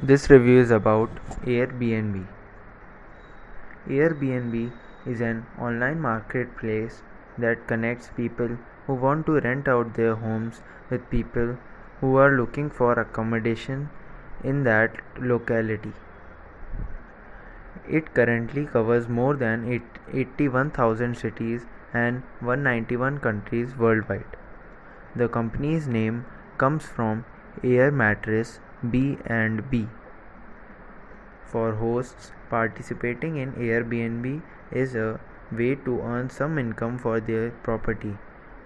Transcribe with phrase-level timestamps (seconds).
[0.00, 1.10] This review is about
[1.44, 2.24] Airbnb.
[3.88, 4.70] Airbnb
[5.04, 7.02] is an online marketplace
[7.36, 11.56] that connects people who want to rent out their homes with people
[12.00, 13.90] who are looking for accommodation
[14.44, 15.92] in that locality.
[17.88, 24.36] It currently covers more than 81,000 cities and 191 countries worldwide.
[25.16, 26.24] The company's name
[26.56, 27.24] comes from
[27.64, 29.88] Air Mattress B&B.
[31.46, 35.18] For hosts, participating in Airbnb is a
[35.50, 38.16] way to earn some income for their property,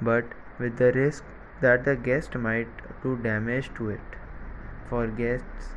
[0.01, 0.25] but
[0.59, 1.25] with the risk
[1.61, 2.69] that the guest might
[3.03, 4.01] do damage to it.
[4.91, 5.71] For guests,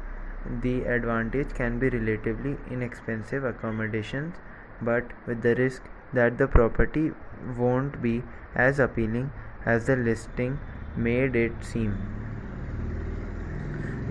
[0.61, 4.35] the advantage can be relatively inexpensive accommodations,
[4.81, 7.11] but with the risk that the property
[7.57, 8.23] won't be
[8.53, 9.31] as appealing
[9.65, 10.59] as the listing
[10.97, 12.24] made it seem.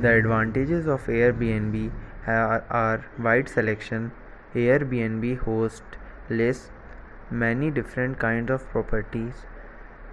[0.00, 1.90] The advantages of Airbnb
[2.26, 4.12] are wide selection.
[4.54, 5.82] Airbnb host
[6.28, 6.70] lists
[7.30, 9.46] many different kinds of properties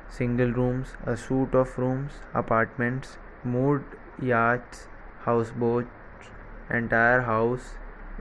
[0.10, 3.84] single rooms, a suite of rooms, apartments, moored
[4.22, 4.88] yachts,
[5.22, 6.30] houseboats,
[6.70, 7.76] entire house,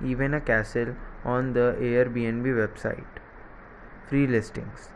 [0.05, 3.19] even a castle on the Airbnb website.
[4.09, 4.91] Free listings.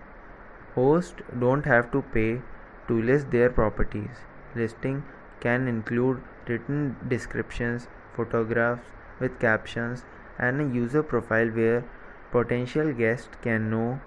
[0.75, 2.43] Hosts don't have to pay
[2.89, 4.25] to list their properties.
[4.55, 5.03] Listing
[5.41, 8.87] can include written descriptions, photographs
[9.21, 10.05] with captions,
[10.39, 11.85] and a user profile where
[12.33, 14.01] potential guests can know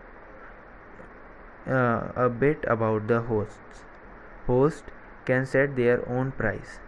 [1.67, 3.83] uh, a bit about the hosts.
[4.45, 4.83] Hosts
[5.25, 6.79] can set their own price.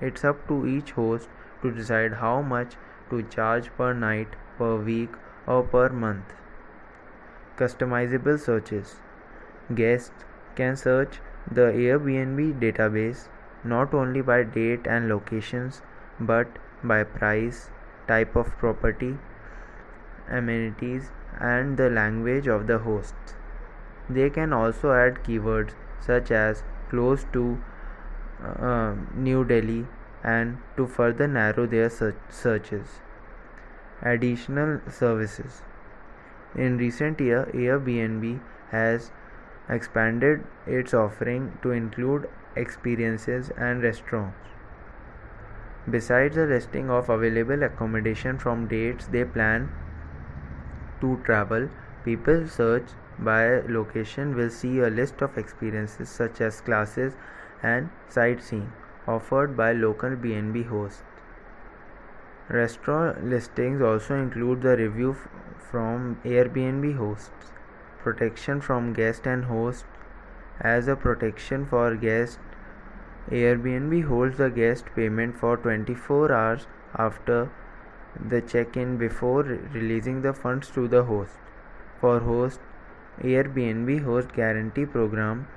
[0.00, 1.28] It's up to each host
[1.62, 2.74] to decide how much
[3.10, 5.10] to charge per night, per week,
[5.46, 6.34] or per month.
[7.56, 8.96] Customizable searches.
[9.74, 10.24] Guests
[10.56, 11.20] can search
[11.50, 13.28] the Airbnb database
[13.64, 15.82] not only by date and locations
[16.20, 16.46] but
[16.82, 17.70] by price,
[18.06, 19.16] type of property,
[20.28, 23.34] amenities, and the language of the hosts.
[24.08, 27.58] They can also add keywords such as close to
[28.42, 29.86] uh, New Delhi
[30.22, 33.00] and to further narrow their searches.
[34.02, 35.62] Additional services.
[36.54, 39.10] In recent year, Airbnb has
[39.68, 44.36] expanded its offering to include experiences and restaurants.
[45.90, 49.70] Besides the listing of available accommodation from dates they plan
[51.00, 51.68] to travel,
[52.04, 52.84] people search
[53.18, 57.12] by location will see a list of experiences such as classes
[57.62, 58.72] and sightseeing
[59.06, 61.02] offered by local B&B hosts.
[62.48, 65.16] Restaurant listings also include the review
[65.70, 67.52] from Airbnb hosts,
[68.02, 69.84] protection from guest and host
[70.60, 72.38] as a protection for guests
[73.30, 77.50] Airbnb holds the guest payment for 24 hours after
[78.28, 81.32] the check-in before releasing the funds to the host.
[82.00, 82.60] For host,
[83.22, 85.48] Airbnb host guarantee program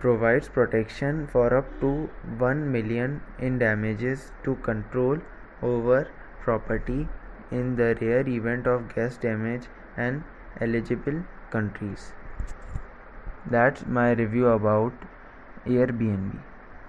[0.00, 5.18] provides protection for up to 1 million in damages to control
[5.62, 6.08] over
[6.40, 7.06] property
[7.50, 9.66] in the rare event of guest damage
[9.98, 10.24] and
[10.60, 12.14] eligible countries.
[13.46, 14.92] That's my review about
[15.66, 16.42] Airbnb.